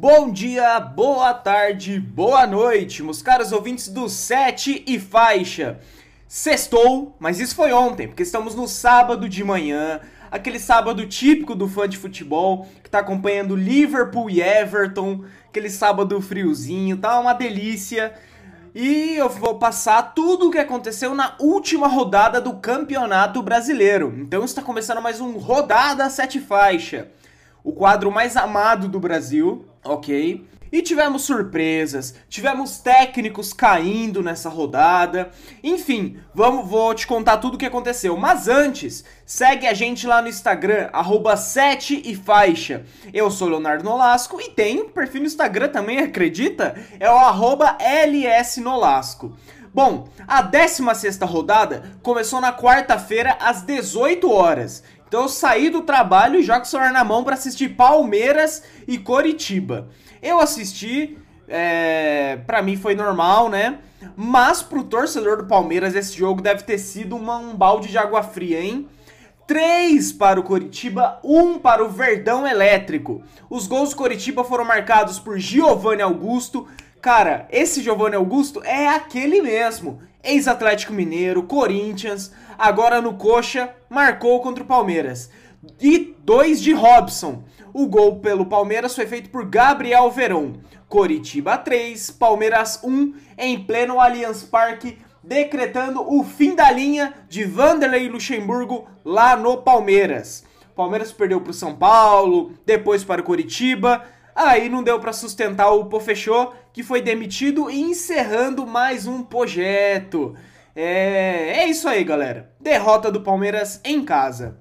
Bom 0.00 0.32
dia, 0.32 0.80
boa 0.80 1.34
tarde, 1.34 2.00
boa 2.00 2.46
noite, 2.46 3.02
meus 3.02 3.20
caros 3.20 3.52
ouvintes 3.52 3.86
do 3.88 4.08
Sete 4.08 4.82
e 4.86 4.98
Faixa. 4.98 5.78
Sextou, 6.26 7.14
mas 7.20 7.38
isso 7.38 7.54
foi 7.54 7.70
ontem, 7.70 8.08
porque 8.08 8.22
estamos 8.22 8.54
no 8.54 8.66
sábado 8.66 9.28
de 9.28 9.44
manhã, 9.44 10.00
aquele 10.30 10.58
sábado 10.58 11.06
típico 11.06 11.54
do 11.54 11.68
fã 11.68 11.86
de 11.86 11.98
futebol, 11.98 12.66
que 12.82 12.88
tá 12.88 13.00
acompanhando 13.00 13.54
Liverpool 13.54 14.30
e 14.30 14.40
Everton, 14.40 15.22
aquele 15.46 15.68
sábado 15.68 16.18
friozinho, 16.22 16.96
tá 16.96 17.20
uma 17.20 17.34
delícia. 17.34 18.14
E 18.74 19.16
eu 19.16 19.28
vou 19.28 19.58
passar 19.58 20.14
tudo 20.14 20.48
o 20.48 20.50
que 20.50 20.56
aconteceu 20.56 21.14
na 21.14 21.34
última 21.38 21.88
rodada 21.88 22.40
do 22.40 22.54
Campeonato 22.54 23.42
Brasileiro. 23.42 24.14
Então 24.16 24.46
está 24.46 24.62
começando 24.62 25.02
mais 25.02 25.20
um 25.20 25.36
Rodada 25.36 26.08
Sete 26.08 26.40
Faixa, 26.40 27.08
o 27.62 27.70
quadro 27.70 28.10
mais 28.10 28.34
amado 28.34 28.88
do 28.88 28.98
Brasil, 28.98 29.66
ok? 29.84 30.46
E 30.72 30.82
tivemos 30.82 31.22
surpresas, 31.22 32.14
tivemos 32.28 32.78
técnicos 32.78 33.52
caindo 33.52 34.22
nessa 34.22 34.48
rodada. 34.48 35.30
Enfim, 35.64 36.18
vamos, 36.32 36.68
vou 36.68 36.94
te 36.94 37.08
contar 37.08 37.38
tudo 37.38 37.54
o 37.54 37.58
que 37.58 37.66
aconteceu. 37.66 38.16
Mas 38.16 38.46
antes, 38.46 39.04
segue 39.26 39.66
a 39.66 39.74
gente 39.74 40.06
lá 40.06 40.22
no 40.22 40.28
Instagram, 40.28 40.88
arroba 40.92 41.36
7 41.36 42.02
e 42.04 42.14
faixa. 42.14 42.84
Eu 43.12 43.32
sou 43.32 43.48
Leonardo 43.48 43.82
Nolasco 43.82 44.40
e 44.40 44.50
tenho 44.50 44.90
perfil 44.90 45.22
no 45.22 45.26
Instagram 45.26 45.70
também, 45.70 45.98
acredita? 45.98 46.76
É 47.00 47.10
o 47.10 47.16
arroba 47.16 47.76
LS 47.80 48.60
Nolasco. 48.60 49.36
Bom, 49.72 50.08
a 50.26 50.42
16 50.42 51.18
rodada 51.22 51.84
começou 52.02 52.40
na 52.40 52.52
quarta-feira 52.52 53.36
às 53.40 53.62
18 53.62 54.30
horas. 54.30 54.82
Então 55.10 55.22
eu 55.22 55.28
saí 55.28 55.70
do 55.70 55.82
trabalho 55.82 56.38
e 56.38 56.42
jogo 56.44 56.60
o 56.60 56.64
celular 56.64 56.92
na 56.92 57.02
mão 57.02 57.24
para 57.24 57.34
assistir 57.34 57.70
Palmeiras 57.70 58.62
e 58.86 58.96
Coritiba. 58.96 59.88
Eu 60.22 60.38
assisti, 60.38 61.18
é, 61.48 62.38
para 62.46 62.62
mim 62.62 62.76
foi 62.76 62.94
normal, 62.94 63.48
né? 63.48 63.78
Mas 64.14 64.62
pro 64.62 64.84
torcedor 64.84 65.38
do 65.38 65.46
Palmeiras 65.46 65.96
esse 65.96 66.16
jogo 66.16 66.40
deve 66.40 66.62
ter 66.62 66.78
sido 66.78 67.16
uma, 67.16 67.38
um 67.38 67.56
balde 67.56 67.88
de 67.88 67.98
água 67.98 68.22
fria, 68.22 68.62
hein? 68.62 68.88
3 69.48 70.12
para 70.12 70.38
o 70.38 70.44
Coritiba, 70.44 71.18
1 71.24 71.58
para 71.58 71.84
o 71.84 71.88
Verdão 71.88 72.46
Elétrico. 72.46 73.20
Os 73.50 73.66
gols 73.66 73.90
do 73.90 73.96
Coritiba 73.96 74.44
foram 74.44 74.64
marcados 74.64 75.18
por 75.18 75.40
Giovanni 75.40 76.02
Augusto. 76.02 76.68
Cara, 77.02 77.48
esse 77.50 77.82
Giovanni 77.82 78.14
Augusto 78.14 78.62
é 78.62 78.86
aquele 78.86 79.42
mesmo. 79.42 80.00
Ex-Atlético 80.22 80.92
Mineiro, 80.92 81.42
Corinthians, 81.42 82.30
agora 82.60 83.00
no 83.00 83.14
Coxa, 83.14 83.74
marcou 83.88 84.38
contra 84.42 84.62
o 84.62 84.66
Palmeiras. 84.66 85.30
E 85.80 86.14
dois 86.18 86.60
de 86.60 86.74
Robson. 86.74 87.42
O 87.72 87.86
gol 87.86 88.20
pelo 88.20 88.44
Palmeiras 88.44 88.94
foi 88.94 89.06
feito 89.06 89.30
por 89.30 89.46
Gabriel 89.46 90.10
Verón. 90.10 90.52
Coritiba 90.86 91.56
3, 91.56 92.10
Palmeiras 92.10 92.80
1, 92.84 93.14
em 93.38 93.64
pleno 93.64 93.98
Allianz 93.98 94.42
Parque, 94.42 94.98
decretando 95.22 96.02
o 96.02 96.22
fim 96.22 96.54
da 96.54 96.70
linha 96.70 97.14
de 97.28 97.44
Vanderlei 97.44 98.08
Luxemburgo 98.08 98.86
lá 99.04 99.36
no 99.36 99.56
Palmeiras. 99.58 100.44
Palmeiras 100.76 101.12
perdeu 101.12 101.40
para 101.40 101.52
o 101.52 101.54
São 101.54 101.74
Paulo, 101.74 102.52
depois 102.66 103.04
para 103.04 103.22
o 103.22 103.24
Coritiba. 103.24 104.04
Aí 104.34 104.68
não 104.68 104.82
deu 104.82 104.98
para 105.00 105.12
sustentar 105.12 105.70
o 105.70 105.86
Pofechô, 105.86 106.52
que 106.72 106.82
foi 106.82 107.00
demitido 107.00 107.70
e 107.70 107.80
encerrando 107.80 108.66
mais 108.66 109.06
um 109.06 109.22
projeto. 109.22 110.36
É, 110.74 111.60
é 111.60 111.68
isso 111.68 111.88
aí, 111.88 112.04
galera. 112.04 112.50
Derrota 112.60 113.10
do 113.10 113.20
Palmeiras 113.20 113.80
em 113.84 114.04
casa. 114.04 114.58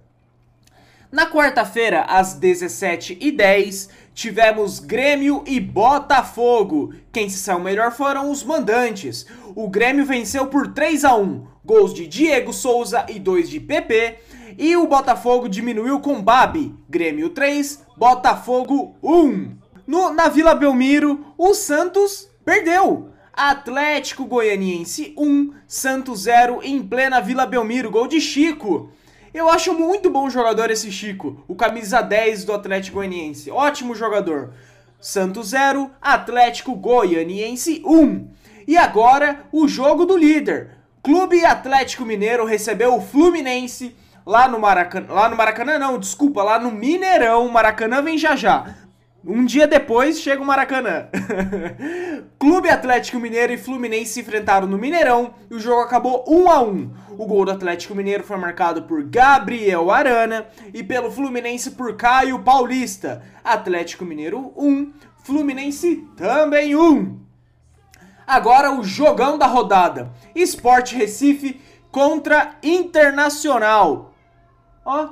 Na 1.12 1.26
quarta-feira, 1.26 2.02
às 2.02 2.40
17h10, 2.40 3.90
tivemos 4.14 4.80
Grêmio 4.80 5.44
e 5.48 5.60
Botafogo. 5.60 6.94
Quem 7.12 7.28
se 7.28 7.40
saiu 7.40 7.60
melhor 7.60 7.92
foram 7.92 8.30
os 8.30 8.44
mandantes. 8.44 9.26
O 9.56 9.68
Grêmio 9.68 10.06
venceu 10.06 10.48
por 10.48 10.72
3 10.72 11.04
a 11.06 11.16
1 11.16 11.48
gols 11.66 11.94
de 11.94 12.08
Diego 12.08 12.54
Souza 12.54 13.06
e 13.10 13.20
2 13.20 13.50
de 13.50 13.60
PP. 13.60 14.18
E 14.58 14.76
o 14.76 14.88
Botafogo 14.88 15.48
diminuiu 15.48 16.00
com 16.00 16.22
Babi. 16.22 16.76
Grêmio 16.88 17.30
3, 17.30 17.84
Botafogo 17.98 18.96
1. 19.02 19.58
No, 19.88 20.12
na 20.12 20.30
Vila 20.30 20.54
Belmiro, 20.54 21.34
o 21.38 21.54
Santos 21.54 22.30
perdeu. 22.46 23.10
Atlético 23.42 24.26
Goianiense 24.26 25.14
1, 25.16 25.54
Santos 25.66 26.24
0 26.24 26.60
em 26.62 26.84
plena 26.84 27.22
Vila 27.22 27.46
Belmiro, 27.46 27.90
gol 27.90 28.06
de 28.06 28.20
Chico. 28.20 28.92
Eu 29.34 29.50
acho 29.50 29.74
muito 29.74 30.10
bom 30.10 30.30
jogador 30.30 30.70
esse 30.70 30.92
Chico, 30.92 31.42
o 31.48 31.56
camisa 31.56 32.02
10 32.02 32.44
do 32.44 32.52
Atlético 32.52 32.98
Goianiense. 32.98 33.50
Ótimo 33.50 33.96
jogador. 33.96 34.52
Santos 35.00 35.52
0, 35.52 35.90
Atlético 36.02 36.76
Goianiense 36.76 37.82
1. 37.86 38.28
E 38.68 38.76
agora 38.76 39.46
o 39.54 39.70
jogo 39.70 40.06
do 40.06 40.18
líder. 40.18 40.72
Clube 41.02 41.46
Atlético 41.46 42.04
Mineiro 42.04 42.44
recebeu 42.44 42.94
o 42.94 43.02
Fluminense 43.02 43.96
lá 44.26 44.50
no 44.50 44.60
Maracanã. 44.60 45.14
Lá 45.14 45.30
no 45.30 45.38
Maracanã 45.38 45.80
não, 45.80 45.98
desculpa, 45.98 46.44
lá 46.44 46.60
no 46.60 46.72
Mineirão. 46.72 47.48
Maracanã 47.48 48.02
vem 48.02 48.18
já 48.18 48.36
já. 48.36 48.76
Um 49.26 49.44
dia 49.44 49.68
depois 49.68 50.22
chega 50.22 50.42
o 50.42 50.46
Maracanã. 50.46 51.08
Clube 52.40 52.70
Atlético 52.70 53.20
Mineiro 53.20 53.52
e 53.52 53.58
Fluminense 53.58 54.14
se 54.14 54.22
enfrentaram 54.22 54.66
no 54.66 54.78
Mineirão 54.78 55.34
e 55.52 55.56
o 55.56 55.60
jogo 55.60 55.82
acabou 55.82 56.24
1 56.26 56.50
a 56.50 56.62
1. 56.62 56.92
O 57.18 57.26
gol 57.26 57.44
do 57.44 57.52
Atlético 57.52 57.94
Mineiro 57.94 58.24
foi 58.24 58.38
marcado 58.38 58.84
por 58.84 59.04
Gabriel 59.04 59.92
Arana 59.92 60.48
e 60.74 60.82
pelo 60.82 61.12
Fluminense 61.12 61.72
por 61.72 61.98
Caio 61.98 62.40
Paulista. 62.40 63.22
Atlético 63.44 64.06
Mineiro 64.06 64.54
1, 64.56 64.94
Fluminense 65.24 66.08
também 66.16 66.76
1. 66.76 67.20
Agora 68.26 68.72
o 68.72 68.84
jogão 68.84 69.38
da 69.38 69.48
rodada. 69.48 70.14
Esporte 70.34 70.96
Recife 70.96 71.60
contra 71.92 72.56
Internacional. 72.64 74.14
Ó, 74.86 75.10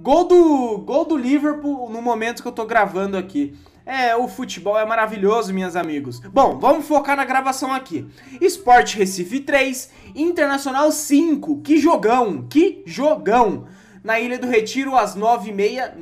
Gol 0.00 0.24
do, 0.28 0.78
gol 0.78 1.04
do 1.04 1.16
Liverpool 1.16 1.90
no 1.90 2.00
momento 2.00 2.40
que 2.40 2.46
eu 2.46 2.52
tô 2.52 2.64
gravando 2.64 3.16
aqui. 3.16 3.58
É, 3.84 4.14
o 4.14 4.28
futebol 4.28 4.78
é 4.78 4.86
maravilhoso, 4.86 5.52
meus 5.52 5.74
amigos. 5.74 6.20
Bom, 6.20 6.56
vamos 6.56 6.86
focar 6.86 7.16
na 7.16 7.24
gravação 7.24 7.72
aqui. 7.72 8.06
Esporte 8.40 8.96
Recife 8.96 9.40
3, 9.40 9.90
Internacional 10.14 10.92
5. 10.92 11.62
Que 11.62 11.78
jogão, 11.78 12.46
que 12.48 12.82
jogão. 12.86 13.66
Na 14.04 14.20
Ilha 14.20 14.38
do 14.38 14.46
Retiro, 14.46 14.94
às 14.94 15.16
9h30 15.16 15.94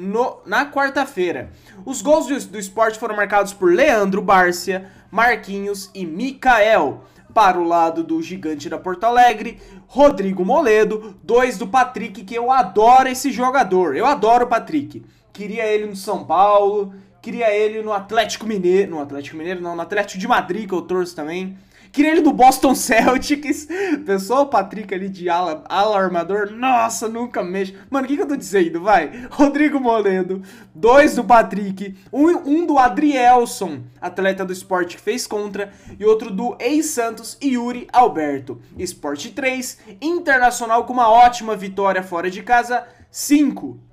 na 0.45 0.71
quarta-feira. 0.71 1.51
Os 1.87 2.03
gols 2.03 2.27
do, 2.27 2.39
do 2.51 2.59
esporte 2.59 2.99
foram 2.99 3.17
marcados 3.17 3.55
por 3.55 3.73
Leandro 3.73 4.21
Bárcia, 4.21 4.91
Marquinhos 5.11 5.91
e 5.95 6.05
Mikael 6.05 7.03
para 7.37 7.61
o 7.61 7.65
lado 7.65 8.03
do 8.03 8.23
gigante 8.23 8.67
da 8.67 8.79
Porto 8.79 9.05
Alegre, 9.05 9.61
Rodrigo 9.87 10.43
Moledo, 10.43 11.15
dois 11.23 11.59
do 11.59 11.67
Patrick, 11.67 12.25
que 12.25 12.35
eu 12.35 12.51
adoro 12.51 13.11
esse 13.11 13.31
jogador. 13.31 13.95
Eu 13.95 14.07
adoro 14.07 14.47
o 14.47 14.49
Patrick. 14.49 15.05
Queria 15.35 15.67
ele 15.67 15.85
no 15.85 15.95
São 15.95 16.25
Paulo, 16.25 16.95
queria 17.21 17.55
ele 17.55 17.83
no 17.83 17.93
Atlético 17.93 18.47
Mineiro, 18.47 18.93
no 18.93 19.03
Atlético 19.03 19.37
Mineiro 19.37 19.61
não, 19.61 19.77
no 19.77 19.83
Atlético 19.83 20.19
de 20.19 20.27
Madrid 20.27 20.67
que 20.67 20.73
eu 20.73 20.81
torço 20.81 21.15
também. 21.15 21.59
Queria 21.97 22.13
ele 22.13 22.21
do 22.21 22.31
Boston 22.31 22.75
Celtics. 22.75 23.67
Pessoal, 24.05 24.43
o 24.43 24.47
Patrick 24.49 24.95
ali 24.95 25.09
de 25.09 25.31
ala, 25.31 25.65
ala 25.67 25.99
armador. 25.99 26.51
Nossa, 26.51 27.09
nunca 27.09 27.43
mexo. 27.43 27.73
Mano, 27.89 28.05
o 28.05 28.09
que, 28.09 28.17
que 28.17 28.23
eu 28.23 28.29
tô 28.29 28.37
dizendo? 28.37 28.83
Vai. 28.83 29.27
Rodrigo 29.31 29.81
Moledo. 29.81 30.43
Dois 30.75 31.15
do 31.15 31.25
Patrick. 31.25 31.97
Um, 32.13 32.33
um 32.45 32.67
do 32.67 32.79
Adrielson, 32.79 33.81
atleta 33.99 34.45
do 34.45 34.53
esporte 34.53 34.97
que 34.97 35.03
fez 35.03 35.27
contra. 35.27 35.73
E 35.99 36.05
outro 36.05 36.31
do 36.31 36.55
ex-Santos, 36.61 37.39
Yuri 37.43 37.89
Alberto. 37.91 38.61
Esporte 38.77 39.31
3. 39.31 39.79
Internacional 39.99 40.85
com 40.85 40.93
uma 40.93 41.09
ótima 41.09 41.57
vitória 41.57 42.03
fora 42.03 42.31
de 42.31 42.43
casa. 42.43 42.87
5 43.11 43.86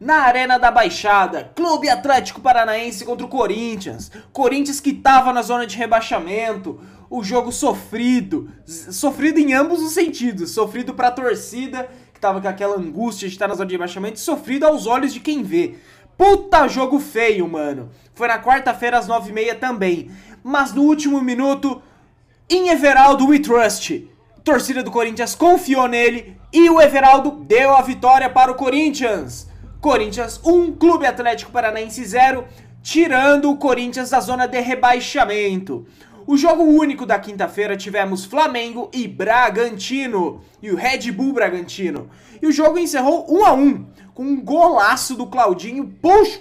na 0.00 0.22
Arena 0.22 0.58
da 0.58 0.70
Baixada, 0.70 1.52
Clube 1.54 1.88
Atlético 1.88 2.40
Paranaense 2.40 3.04
contra 3.04 3.26
o 3.26 3.28
Corinthians. 3.28 4.10
Corinthians 4.32 4.80
que 4.80 4.90
estava 4.90 5.32
na 5.32 5.42
zona 5.42 5.66
de 5.66 5.76
rebaixamento. 5.76 6.80
O 7.10 7.24
jogo 7.24 7.50
sofrido, 7.50 8.50
sofrido 8.66 9.38
em 9.38 9.54
ambos 9.54 9.80
os 9.82 9.92
sentidos, 9.92 10.50
sofrido 10.50 10.92
para 10.92 11.08
a 11.08 11.12
torcida 11.12 11.88
que 12.12 12.20
tava 12.20 12.40
com 12.40 12.48
aquela 12.48 12.76
angústia 12.76 13.28
de 13.28 13.34
estar 13.34 13.48
na 13.48 13.54
zona 13.54 13.66
de 13.66 13.74
rebaixamento, 13.74 14.18
sofrido 14.18 14.66
aos 14.66 14.86
olhos 14.86 15.14
de 15.14 15.20
quem 15.20 15.42
vê. 15.42 15.76
Puta 16.18 16.66
jogo 16.66 16.98
feio, 16.98 17.48
mano. 17.48 17.90
Foi 18.14 18.26
na 18.26 18.42
quarta-feira 18.42 18.98
às 18.98 19.06
nove 19.06 19.30
e 19.30 19.32
meia 19.32 19.54
também. 19.54 20.10
Mas 20.42 20.74
no 20.74 20.82
último 20.82 21.20
minuto, 21.22 21.80
em 22.50 22.70
Everaldo 22.70 23.28
We 23.28 23.38
Trust. 23.38 24.10
Torcida 24.42 24.82
do 24.82 24.90
Corinthians 24.90 25.34
confiou 25.34 25.86
nele 25.86 26.36
e 26.52 26.68
o 26.68 26.80
Everaldo 26.80 27.30
deu 27.44 27.74
a 27.76 27.82
vitória 27.82 28.28
para 28.28 28.50
o 28.50 28.54
Corinthians. 28.54 29.47
Corinthians 29.80 30.40
1, 30.44 30.72
Clube 30.72 31.06
Atlético 31.06 31.52
Paranaense 31.52 32.04
0, 32.04 32.44
tirando 32.82 33.48
o 33.48 33.56
Corinthians 33.56 34.10
da 34.10 34.18
zona 34.18 34.48
de 34.48 34.58
rebaixamento. 34.58 35.86
O 36.26 36.36
jogo 36.36 36.64
único 36.64 37.06
da 37.06 37.18
quinta-feira 37.18 37.76
tivemos 37.76 38.24
Flamengo 38.24 38.90
e 38.92 39.06
Bragantino, 39.06 40.40
e 40.60 40.70
o 40.72 40.76
Red 40.76 41.12
Bull 41.12 41.32
Bragantino. 41.32 42.10
E 42.42 42.46
o 42.46 42.52
jogo 42.52 42.76
encerrou 42.76 43.24
1 43.30 43.46
a 43.46 43.52
1 43.52 43.86
com 44.12 44.24
um 44.24 44.40
golaço 44.40 45.14
do 45.14 45.28
Claudinho. 45.28 45.86
Puxa! 46.02 46.40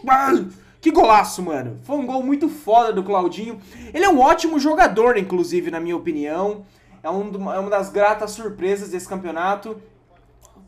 Que 0.82 0.90
golaço, 0.90 1.44
mano. 1.44 1.80
Foi 1.84 1.96
um 1.96 2.08
gol 2.08 2.24
muito 2.24 2.50
foda 2.50 2.92
do 2.92 3.04
Claudinho. 3.04 3.60
Ele 3.94 4.04
é 4.04 4.10
um 4.10 4.20
ótimo 4.20 4.60
jogador, 4.60 5.16
inclusive, 5.16 5.70
na 5.70 5.80
minha 5.80 5.96
opinião. 5.96 6.66
É, 7.04 7.10
um, 7.10 7.52
é 7.54 7.60
uma 7.60 7.70
das 7.70 7.90
gratas 7.90 8.32
surpresas 8.32 8.90
desse 8.90 9.08
campeonato. 9.08 9.80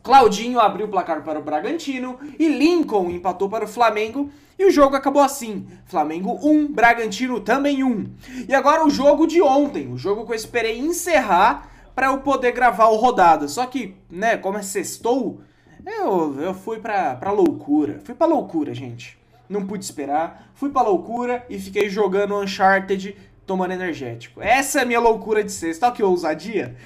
Claudinho 0.02 0.60
abriu 0.60 0.86
o 0.86 0.90
placar 0.90 1.22
para 1.22 1.38
o 1.38 1.42
Bragantino 1.42 2.18
e 2.38 2.48
Lincoln 2.48 3.10
empatou 3.10 3.48
para 3.48 3.64
o 3.64 3.68
Flamengo 3.68 4.30
e 4.58 4.64
o 4.66 4.70
jogo 4.70 4.94
acabou 4.94 5.22
assim: 5.22 5.66
Flamengo 5.86 6.38
1, 6.42 6.72
Bragantino 6.72 7.40
também 7.40 7.82
1. 7.82 8.06
E 8.48 8.54
agora 8.54 8.84
o 8.84 8.90
jogo 8.90 9.26
de 9.26 9.40
ontem, 9.40 9.92
o 9.92 9.96
jogo 9.96 10.26
que 10.26 10.32
eu 10.32 10.36
esperei 10.36 10.78
encerrar 10.78 11.68
para 11.94 12.08
eu 12.08 12.18
poder 12.18 12.52
gravar 12.52 12.88
o 12.88 12.96
rodada. 12.96 13.48
Só 13.48 13.66
que, 13.66 13.96
né, 14.10 14.36
como 14.36 14.58
é 14.58 14.62
sextou, 14.62 15.40
eu, 15.84 16.40
eu 16.40 16.54
fui 16.54 16.78
pra, 16.78 17.14
pra 17.14 17.30
loucura. 17.30 18.00
Fui 18.04 18.14
pra 18.14 18.26
loucura, 18.26 18.74
gente. 18.74 19.18
Não 19.48 19.66
pude 19.66 19.84
esperar. 19.84 20.50
Fui 20.54 20.70
pra 20.70 20.82
loucura 20.82 21.44
e 21.48 21.58
fiquei 21.58 21.88
jogando 21.88 22.36
Uncharted 22.36 23.16
tomando 23.46 23.72
energético. 23.72 24.40
Essa 24.40 24.80
é 24.80 24.82
a 24.82 24.84
minha 24.86 25.00
loucura 25.00 25.42
de 25.42 25.50
sexta. 25.50 25.86
Olha 25.86 25.94
que 25.94 26.02
ousadia. 26.02 26.76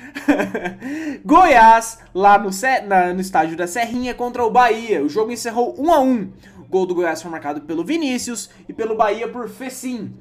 Goiás, 1.25 1.99
lá 2.15 2.39
no, 2.39 2.51
na, 2.87 3.13
no 3.13 3.21
estádio 3.21 3.57
da 3.57 3.67
Serrinha, 3.67 4.15
contra 4.15 4.45
o 4.45 4.51
Bahia. 4.51 5.03
O 5.03 5.09
jogo 5.09 5.31
encerrou 5.31 5.75
1 5.79 5.93
a 5.93 6.01
1 6.01 6.33
O 6.61 6.65
gol 6.69 6.87
do 6.87 6.95
Goiás 6.95 7.21
foi 7.21 7.31
marcado 7.31 7.61
pelo 7.63 7.85
Vinícius 7.85 8.51
e 8.69 8.73
pelo 8.73 8.97
Bahia 8.97 9.29
por 9.29 9.49
Fecim. 9.49 10.15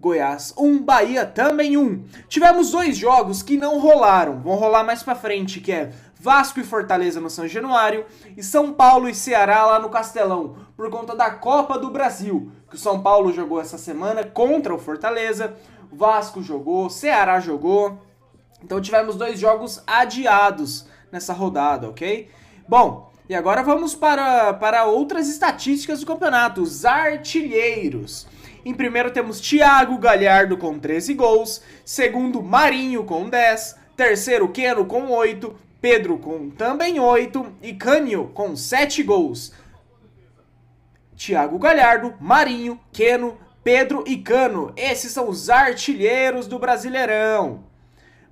Goiás 0.00 0.54
1, 0.56 0.82
Bahia 0.82 1.26
também 1.26 1.76
1. 1.76 2.04
Tivemos 2.26 2.70
dois 2.70 2.96
jogos 2.96 3.42
que 3.42 3.58
não 3.58 3.78
rolaram, 3.78 4.40
vão 4.40 4.54
rolar 4.54 4.82
mais 4.82 5.02
pra 5.02 5.14
frente, 5.14 5.60
que 5.60 5.70
é 5.70 5.90
Vasco 6.20 6.60
e 6.60 6.64
Fortaleza 6.64 7.18
no 7.18 7.30
São 7.30 7.48
Januário 7.48 8.04
e 8.36 8.42
São 8.42 8.74
Paulo 8.74 9.08
e 9.08 9.14
Ceará 9.14 9.64
lá 9.64 9.78
no 9.78 9.88
Castelão, 9.88 10.54
por 10.76 10.90
conta 10.90 11.16
da 11.16 11.30
Copa 11.30 11.78
do 11.78 11.88
Brasil, 11.88 12.52
que 12.68 12.76
o 12.76 12.78
São 12.78 13.00
Paulo 13.00 13.32
jogou 13.32 13.58
essa 13.58 13.78
semana 13.78 14.22
contra 14.22 14.74
o 14.74 14.78
Fortaleza, 14.78 15.56
Vasco 15.90 16.42
jogou, 16.42 16.90
Ceará 16.90 17.40
jogou. 17.40 18.02
Então 18.62 18.82
tivemos 18.82 19.16
dois 19.16 19.40
jogos 19.40 19.82
adiados 19.86 20.86
nessa 21.10 21.32
rodada, 21.32 21.88
ok? 21.88 22.28
Bom, 22.68 23.10
e 23.26 23.34
agora 23.34 23.62
vamos 23.62 23.94
para, 23.94 24.52
para 24.52 24.84
outras 24.84 25.26
estatísticas 25.26 26.00
do 26.00 26.06
campeonato, 26.06 26.60
os 26.60 26.84
artilheiros. 26.84 28.26
Em 28.62 28.74
primeiro 28.74 29.10
temos 29.10 29.40
Thiago 29.40 29.96
Galhardo 29.96 30.58
com 30.58 30.78
13 30.78 31.14
gols, 31.14 31.62
segundo 31.82 32.42
Marinho 32.42 33.04
com 33.04 33.26
10, 33.26 33.76
terceiro 33.96 34.50
Keno 34.50 34.84
com 34.84 35.08
8, 35.08 35.69
Pedro 35.80 36.18
com 36.18 36.50
também 36.50 37.00
8 37.00 37.54
e 37.62 37.72
Cânio 37.72 38.30
com 38.34 38.54
7 38.54 39.02
gols. 39.02 39.52
Thiago 41.16 41.58
Galhardo, 41.58 42.14
Marinho, 42.20 42.78
Keno, 42.92 43.38
Pedro 43.64 44.04
e 44.06 44.18
Cano. 44.18 44.72
Esses 44.76 45.12
são 45.12 45.28
os 45.28 45.48
artilheiros 45.48 46.46
do 46.46 46.58
Brasileirão. 46.58 47.64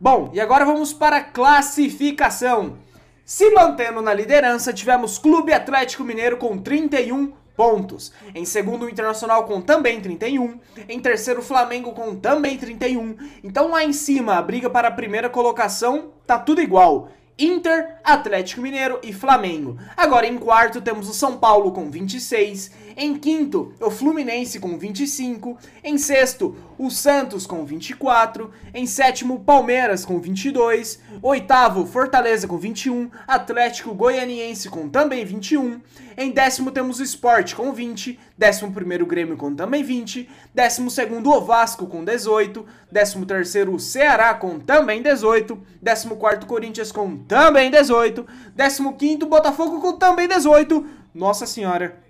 Bom, 0.00 0.30
e 0.32 0.40
agora 0.40 0.64
vamos 0.64 0.92
para 0.92 1.16
a 1.16 1.24
classificação. 1.24 2.78
Se 3.24 3.50
mantendo 3.50 4.00
na 4.00 4.14
liderança, 4.14 4.72
tivemos 4.72 5.18
Clube 5.18 5.52
Atlético 5.52 6.04
Mineiro 6.04 6.36
com 6.36 6.56
31 6.58 7.32
pontos. 7.56 8.12
Em 8.34 8.44
segundo, 8.44 8.86
o 8.86 8.88
Internacional 8.88 9.44
com 9.44 9.60
também 9.60 10.00
31. 10.00 10.60
Em 10.88 11.00
terceiro, 11.00 11.40
o 11.40 11.42
Flamengo 11.42 11.92
com 11.92 12.14
também 12.14 12.56
31. 12.56 13.16
Então 13.42 13.70
lá 13.70 13.82
em 13.82 13.92
cima, 13.92 14.36
a 14.36 14.42
briga 14.42 14.70
para 14.70 14.88
a 14.88 14.92
primeira 14.92 15.28
colocação 15.28 16.12
tá 16.26 16.38
tudo 16.38 16.62
igual. 16.62 17.10
Inter, 17.38 17.96
Atlético 18.02 18.60
Mineiro 18.60 18.98
e 19.02 19.12
Flamengo. 19.12 19.78
Agora 19.96 20.26
em 20.26 20.36
quarto 20.36 20.80
temos 20.80 21.08
o 21.08 21.14
São 21.14 21.38
Paulo 21.38 21.70
com 21.70 21.88
26, 21.88 22.72
em 23.00 23.14
quinto, 23.14 23.72
o 23.80 23.92
Fluminense 23.92 24.58
com 24.58 24.76
25. 24.76 25.56
Em 25.84 25.96
sexto, 25.96 26.56
o 26.76 26.90
Santos 26.90 27.46
com 27.46 27.64
24. 27.64 28.50
Em 28.74 28.86
sétimo, 28.86 29.34
o 29.34 29.38
Palmeiras 29.38 30.04
com 30.04 30.18
22. 30.18 31.00
Oitavo, 31.22 31.86
Fortaleza 31.86 32.48
com 32.48 32.58
21. 32.58 33.08
Atlético 33.24 33.94
Goianiense 33.94 34.68
com 34.68 34.88
também 34.88 35.24
21. 35.24 35.80
Em 36.16 36.32
décimo, 36.32 36.72
temos 36.72 36.98
o 36.98 37.04
Sport 37.04 37.54
com 37.54 37.72
20. 37.72 38.18
Décimo 38.36 38.72
primeiro, 38.72 39.06
Grêmio 39.06 39.36
com 39.36 39.54
também 39.54 39.84
20. 39.84 40.28
Décimo 40.52 40.90
segundo, 40.90 41.30
o 41.30 41.40
Vasco 41.40 41.86
com 41.86 42.04
18. 42.04 42.66
Décimo 42.90 43.24
terceiro, 43.24 43.72
o 43.72 43.78
Ceará 43.78 44.34
com 44.34 44.58
também 44.58 45.00
18. 45.00 45.56
Décimo 45.80 46.16
quarto, 46.16 46.48
Corinthians 46.48 46.90
com 46.90 47.16
também 47.28 47.70
18. 47.70 48.26
Décimo 48.56 48.96
quinto, 48.96 49.26
Botafogo 49.26 49.80
com 49.80 49.92
também 49.92 50.26
18. 50.26 50.84
Nossa 51.14 51.46
Senhora 51.46 52.07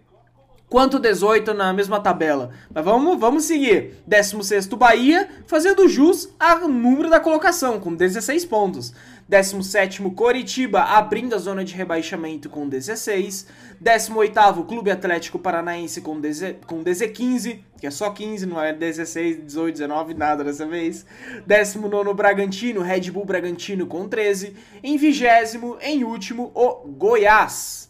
quanto 0.68 0.98
18 0.98 1.54
na 1.54 1.72
mesma 1.72 2.00
tabela. 2.00 2.50
Mas 2.72 2.84
vamos, 2.84 3.18
vamos 3.18 3.44
seguir. 3.44 3.94
16 4.06 4.66
Bahia, 4.68 5.28
fazendo 5.46 5.88
jus 5.88 6.28
ao 6.38 6.68
número 6.68 7.10
da 7.10 7.20
colocação, 7.20 7.80
com 7.80 7.94
16 7.94 8.44
pontos. 8.44 8.92
17 9.28 10.02
Coritiba, 10.10 10.80
abrindo 10.80 11.34
a 11.34 11.38
zona 11.38 11.62
de 11.62 11.74
rebaixamento 11.74 12.48
com 12.48 12.66
16. 12.66 13.46
18 13.78 14.64
Clube 14.64 14.90
Atlético 14.90 15.38
Paranaense 15.38 16.00
com, 16.00 16.18
deze, 16.18 16.56
com 16.66 16.82
15, 16.82 17.64
que 17.78 17.86
é 17.86 17.90
só 17.90 18.10
15, 18.10 18.46
não 18.46 18.60
é 18.60 18.72
16, 18.72 19.44
18, 19.44 19.74
19, 19.74 20.14
nada 20.14 20.42
dessa 20.42 20.66
vez. 20.66 21.04
19 21.46 22.14
Bragantino, 22.14 22.80
Red 22.80 23.10
Bull 23.10 23.26
Bragantino 23.26 23.86
com 23.86 24.08
13. 24.08 24.56
Em 24.82 24.96
vigésimo, 24.96 25.76
em 25.82 26.04
último, 26.04 26.50
o 26.54 26.88
Goiás. 26.88 27.87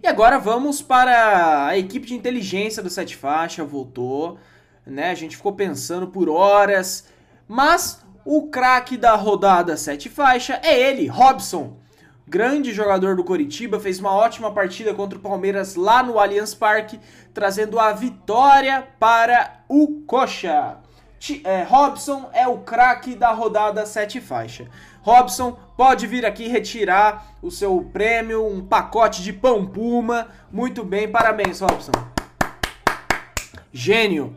E 0.00 0.06
agora 0.06 0.38
vamos 0.38 0.80
para 0.80 1.66
a 1.66 1.76
equipe 1.76 2.06
de 2.06 2.14
inteligência 2.14 2.82
do 2.82 2.88
Sete 2.88 3.16
Faixa, 3.16 3.64
voltou, 3.64 4.38
né? 4.86 5.10
A 5.10 5.14
gente 5.14 5.36
ficou 5.36 5.52
pensando 5.52 6.06
por 6.06 6.28
horas, 6.30 7.08
mas 7.46 8.02
o 8.24 8.48
craque 8.48 8.96
da 8.96 9.14
rodada 9.14 9.76
Sete 9.76 10.08
Faixa 10.08 10.58
é 10.62 10.78
ele, 10.78 11.08
Robson. 11.08 11.76
Grande 12.26 12.72
jogador 12.72 13.16
do 13.16 13.24
Coritiba, 13.24 13.78
fez 13.78 13.98
uma 14.00 14.14
ótima 14.14 14.50
partida 14.50 14.94
contra 14.94 15.18
o 15.18 15.22
Palmeiras 15.22 15.74
lá 15.74 16.02
no 16.02 16.18
Allianz 16.18 16.54
Parque, 16.54 16.98
trazendo 17.34 17.78
a 17.78 17.92
vitória 17.92 18.88
para 18.98 19.62
o 19.68 20.02
Coxa. 20.06 20.78
É, 21.44 21.62
Robson 21.62 22.28
é 22.32 22.48
o 22.48 22.58
craque 22.58 23.14
da 23.14 23.30
rodada 23.30 23.86
Sete 23.86 24.20
Faixa. 24.20 24.66
Robson 25.02 25.56
pode 25.76 26.04
vir 26.04 26.26
aqui 26.26 26.48
retirar 26.48 27.36
o 27.40 27.48
seu 27.48 27.80
prêmio, 27.92 28.44
um 28.44 28.60
pacote 28.60 29.22
de 29.22 29.32
pão 29.32 29.64
puma. 29.64 30.28
Muito 30.50 30.82
bem, 30.82 31.08
parabéns, 31.08 31.60
Robson. 31.60 31.92
Gênio. 33.72 34.36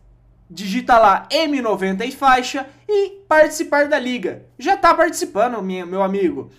digita 0.48 0.96
lá 0.96 1.26
M90 1.32 2.06
e 2.06 2.12
faixa 2.12 2.64
e 2.88 3.24
participar 3.26 3.88
da 3.88 3.98
liga. 3.98 4.46
Já 4.56 4.76
tá 4.76 4.94
participando, 4.94 5.60
meu 5.60 6.00
amigo. 6.00 6.52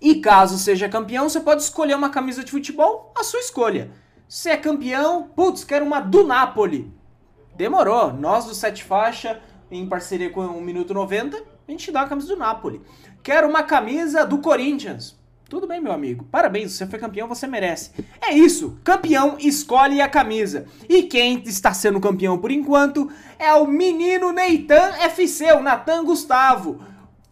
E 0.00 0.14
caso 0.14 0.56
seja 0.56 0.88
campeão, 0.88 1.28
você 1.28 1.40
pode 1.40 1.60
escolher 1.60 1.94
uma 1.94 2.08
camisa 2.08 2.42
de 2.42 2.50
futebol, 2.50 3.12
a 3.14 3.22
sua 3.22 3.40
escolha. 3.40 3.90
Você 4.28 4.50
é 4.50 4.56
campeão, 4.56 5.30
putz, 5.36 5.62
quero 5.62 5.84
uma 5.84 6.00
do 6.00 6.26
Napoli. 6.26 6.92
Demorou. 7.54 8.12
Nós 8.12 8.44
do 8.44 8.54
Sete 8.54 8.82
Faixa, 8.82 9.40
em 9.70 9.88
parceria 9.88 10.30
com 10.30 10.40
o 10.40 10.60
Minuto 10.60 10.92
90, 10.92 11.36
a 11.36 11.70
gente 11.70 11.92
dá 11.92 12.02
a 12.02 12.08
camisa 12.08 12.28
do 12.28 12.36
Napoli. 12.36 12.82
Quero 13.22 13.48
uma 13.48 13.62
camisa 13.62 14.26
do 14.26 14.38
Corinthians. 14.38 15.16
Tudo 15.48 15.68
bem, 15.68 15.80
meu 15.80 15.92
amigo. 15.92 16.24
Parabéns, 16.24 16.72
você 16.72 16.88
foi 16.88 16.98
campeão, 16.98 17.28
você 17.28 17.46
merece. 17.46 17.92
É 18.20 18.34
isso. 18.34 18.80
Campeão 18.82 19.36
escolhe 19.38 20.00
a 20.00 20.08
camisa. 20.08 20.66
E 20.88 21.04
quem 21.04 21.40
está 21.46 21.72
sendo 21.72 22.00
campeão 22.00 22.36
por 22.36 22.50
enquanto 22.50 23.08
é 23.38 23.54
o 23.54 23.64
menino 23.64 24.32
Neitan 24.32 24.92
FC, 25.02 25.52
o 25.52 25.62
Natan 25.62 26.04
Gustavo. 26.04 26.80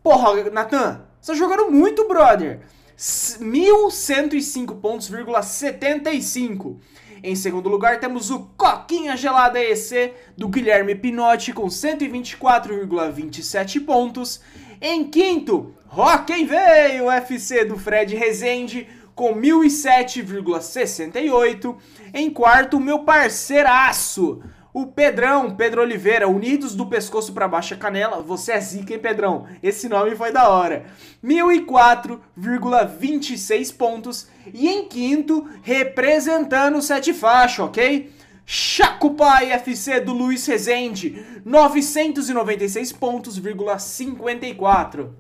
Porra, 0.01 0.49
Natan, 0.49 1.03
você 1.21 1.33
tá 1.33 1.39
jogando 1.39 1.73
muito, 1.73 2.07
brother. 2.07 2.61
1105 2.97 4.77
pontos, 4.77 5.11
75. 5.43 6.81
Em 7.23 7.35
segundo 7.35 7.69
lugar, 7.69 8.01
temos 8.01 8.31
o 8.31 8.41
Coquinha 8.57 9.15
Gelada 9.17 9.59
EC 9.59 10.15
do 10.37 10.49
Guilherme 10.49 10.95
Pinotti 10.95 11.53
com 11.53 11.67
124,27 11.67 13.85
pontos. 13.85 14.41
Em 14.81 15.05
quinto, 15.05 15.75
Rock 15.87 16.45
Veio 16.45 17.11
FC 17.11 17.65
do 17.65 17.77
Fred 17.79 18.15
Rezende 18.15 18.87
com 19.15 19.35
1007,68. 19.35 21.77
Em 22.13 22.29
quarto, 22.29 22.79
meu 22.79 22.99
parceiraço, 23.01 24.43
o 24.75 24.87
Pedrão, 24.89 25.55
Pedro 25.55 25.81
Oliveira, 25.83 26.29
Unidos 26.29 26.75
do 26.75 26.87
Pescoço 26.87 27.33
para 27.33 27.47
Baixa 27.47 27.77
Canela. 27.77 28.21
Você 28.21 28.51
é 28.51 28.61
zica, 28.61 28.93
hein, 28.93 28.99
Pedrão? 28.99 29.47
Esse 29.63 29.89
nome 29.89 30.17
foi 30.17 30.33
da 30.33 30.49
hora. 30.49 30.87
1004,26 31.25 33.77
pontos. 33.77 34.27
E 34.53 34.69
em 34.69 34.89
quinto, 34.89 35.49
representando 35.63 36.77
o 36.77 36.83
Sete 36.83 37.15
Faixa, 37.15 37.63
ok? 37.63 38.13
Chacupai 38.45 39.53
FC 39.53 40.01
do 40.01 40.13
Luiz 40.13 40.45
Rezende, 40.45 41.25
996 41.45 42.93
pontos, 42.93 43.41
54. 43.79 45.15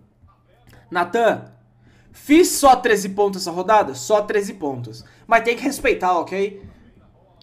Natan, 0.90 1.44
fiz 2.11 2.49
só 2.49 2.75
13 2.75 3.11
pontos 3.11 3.42
essa 3.42 3.52
rodada? 3.52 3.94
Só 3.94 4.20
13 4.20 4.54
pontos. 4.54 5.04
Mas 5.28 5.44
tem 5.44 5.54
que 5.56 5.62
respeitar, 5.62 6.18
ok? 6.18 6.74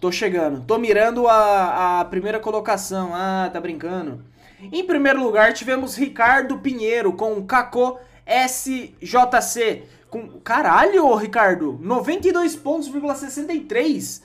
Tô 0.02 0.10
chegando. 0.10 0.66
Tô 0.66 0.78
mirando 0.78 1.28
a, 1.28 2.00
a 2.00 2.04
primeira 2.06 2.40
colocação. 2.40 3.10
Ah, 3.14 3.48
tá 3.52 3.60
brincando. 3.60 4.20
Em 4.60 4.84
primeiro 4.84 5.22
lugar, 5.22 5.52
tivemos 5.52 5.94
Ricardo 5.94 6.58
Pinheiro 6.58 7.12
com 7.12 7.34
o 7.34 7.44
Caco 7.44 8.00
SJC. 8.26 9.84
Com... 10.10 10.40
Caralho, 10.40 11.14
Ricardo! 11.14 11.78
92 11.80 12.56
pontos,63. 12.56 14.24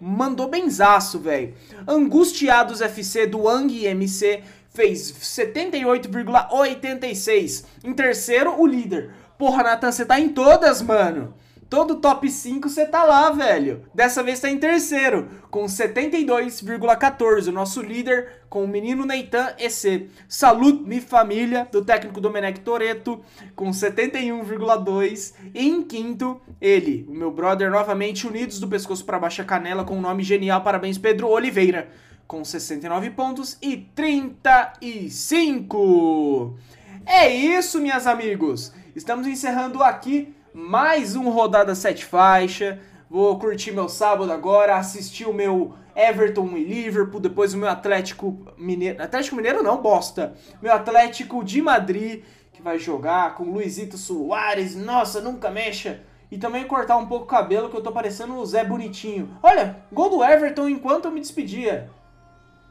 Mandou 0.00 0.48
benzaço, 0.48 1.18
velho. 1.18 1.52
Angustiados 1.86 2.80
FC 2.80 3.26
do 3.26 3.46
Ang 3.46 3.84
MC 3.84 4.42
fez 4.70 5.12
78,86. 5.12 7.66
Em 7.84 7.92
terceiro, 7.92 8.58
o 8.58 8.66
líder. 8.66 9.10
Porra, 9.36 9.62
Nathan, 9.62 9.92
você 9.92 10.06
tá 10.06 10.18
em 10.18 10.30
todas, 10.30 10.80
mano. 10.80 11.34
Todo 11.68 11.96
top 11.96 12.30
5 12.30 12.66
você 12.66 12.86
tá 12.86 13.04
lá, 13.04 13.30
velho. 13.30 13.84
Dessa 13.94 14.22
vez 14.22 14.40
tá 14.40 14.48
em 14.48 14.56
terceiro, 14.56 15.28
com 15.50 15.66
72,14. 15.66 17.48
O 17.48 17.52
nosso 17.52 17.82
líder 17.82 18.44
com 18.48 18.64
o 18.64 18.68
menino 18.68 19.04
Neitan 19.04 19.52
EC. 19.58 20.08
Salut, 20.26 20.82
mi 20.82 20.98
família, 20.98 21.68
do 21.70 21.84
técnico 21.84 22.22
Domenech 22.22 22.60
Toreto, 22.60 23.20
com 23.54 23.68
71,2. 23.68 25.34
E 25.54 25.68
em 25.68 25.82
quinto, 25.82 26.40
ele, 26.58 27.04
o 27.06 27.12
meu 27.12 27.30
brother, 27.30 27.70
novamente 27.70 28.26
unidos 28.26 28.58
do 28.58 28.66
pescoço 28.66 29.04
para 29.04 29.18
baixa 29.18 29.44
canela, 29.44 29.84
com 29.84 29.92
o 29.94 29.98
um 29.98 30.00
nome 30.00 30.22
genial. 30.22 30.62
Parabéns, 30.62 30.96
Pedro 30.96 31.28
Oliveira, 31.28 31.90
com 32.26 32.42
69 32.42 33.10
pontos 33.10 33.58
e 33.60 33.76
35. 33.76 36.56
É 37.04 37.28
isso, 37.28 37.78
minhas 37.78 38.06
amigos. 38.06 38.72
Estamos 38.96 39.26
encerrando 39.26 39.82
aqui 39.82 40.34
mais 40.58 41.14
um 41.14 41.30
rodada 41.30 41.72
sete 41.72 42.04
faixa. 42.04 42.80
Vou 43.08 43.38
curtir 43.38 43.70
meu 43.70 43.88
sábado 43.88 44.32
agora, 44.32 44.76
assistir 44.76 45.24
o 45.24 45.32
meu 45.32 45.72
Everton 45.94 46.48
e 46.56 46.64
Liverpool, 46.64 47.20
depois 47.20 47.54
o 47.54 47.56
meu 47.56 47.68
Atlético 47.68 48.36
Mineiro. 48.58 49.00
Atlético 49.00 49.36
Mineiro 49.36 49.62
não, 49.62 49.80
bosta. 49.80 50.34
Meu 50.60 50.72
Atlético 50.72 51.44
de 51.44 51.62
Madrid, 51.62 52.24
que 52.52 52.60
vai 52.60 52.76
jogar 52.76 53.36
com 53.36 53.44
Luizito 53.44 53.96
Soares. 53.96 54.74
Nossa, 54.74 55.20
nunca 55.20 55.48
mexa. 55.48 56.00
E 56.30 56.36
também 56.36 56.64
cortar 56.64 56.96
um 56.96 57.06
pouco 57.06 57.24
o 57.24 57.28
cabelo, 57.28 57.70
que 57.70 57.76
eu 57.76 57.82
tô 57.82 57.92
parecendo 57.92 58.34
o 58.34 58.44
Zé 58.44 58.64
Bonitinho. 58.64 59.30
Olha, 59.42 59.76
gol 59.92 60.10
do 60.10 60.24
Everton 60.24 60.68
enquanto 60.68 61.04
eu 61.04 61.12
me 61.12 61.20
despedia. 61.20 61.88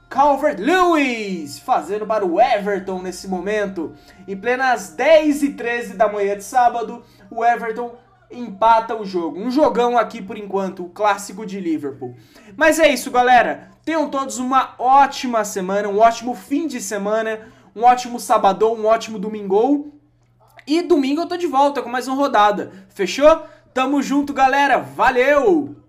Calvert 0.09 0.59
Lewis 0.59 1.59
fazendo 1.59 2.05
para 2.05 2.25
o 2.25 2.39
Everton 2.39 3.01
nesse 3.01 3.27
momento. 3.27 3.93
Em 4.27 4.37
plenas 4.37 4.91
10 4.91 5.43
e 5.43 5.53
13 5.53 5.93
da 5.95 6.11
manhã 6.11 6.37
de 6.37 6.43
sábado, 6.43 7.03
o 7.29 7.43
Everton 7.43 7.95
empata 8.31 8.95
o 8.95 9.05
jogo. 9.05 9.39
Um 9.39 9.51
jogão 9.51 9.97
aqui 9.97 10.21
por 10.21 10.37
enquanto, 10.37 10.85
o 10.85 10.89
clássico 10.89 11.45
de 11.45 11.59
Liverpool. 11.59 12.15
Mas 12.55 12.79
é 12.79 12.87
isso, 12.87 13.11
galera. 13.11 13.69
Tenham 13.83 14.09
todos 14.09 14.37
uma 14.37 14.75
ótima 14.77 15.43
semana, 15.43 15.87
um 15.87 15.99
ótimo 15.99 16.35
fim 16.35 16.67
de 16.67 16.81
semana, 16.81 17.47
um 17.75 17.83
ótimo 17.83 18.19
sabadão, 18.19 18.73
um 18.75 18.85
ótimo 18.85 19.19
domingo. 19.19 19.93
E 20.65 20.81
domingo 20.81 21.21
eu 21.21 21.27
tô 21.27 21.37
de 21.37 21.47
volta 21.47 21.81
com 21.81 21.89
mais 21.89 22.07
uma 22.07 22.17
rodada. 22.17 22.71
Fechou? 22.89 23.43
Tamo 23.73 24.01
junto, 24.01 24.33
galera. 24.33 24.79
Valeu! 24.79 25.86